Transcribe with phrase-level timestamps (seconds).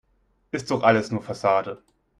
[0.49, 1.83] Ist doch alles nur Fassade.